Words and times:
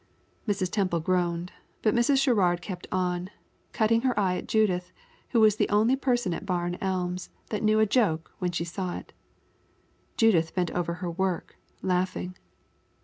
Mrs. 0.47 0.71
Temple 0.71 0.99
groaned, 0.99 1.51
but 1.83 1.93
Mrs. 1.93 2.17
Sherrard 2.23 2.59
kept 2.59 2.87
on, 2.91 3.29
cutting 3.71 4.01
her 4.01 4.19
eye 4.19 4.35
at 4.37 4.47
Judith, 4.47 4.91
who 5.29 5.39
was 5.39 5.57
the 5.57 5.69
only 5.69 5.95
person 5.95 6.33
at 6.33 6.43
Barn 6.43 6.75
Elms 6.81 7.29
that 7.51 7.61
knew 7.61 7.79
a 7.79 7.85
joke 7.85 8.31
when 8.39 8.49
she 8.51 8.65
saw 8.65 8.95
it. 8.97 9.13
Judith 10.17 10.55
bent 10.55 10.71
over 10.71 10.95
her 10.95 11.11
work, 11.11 11.55
laughing. 11.83 12.35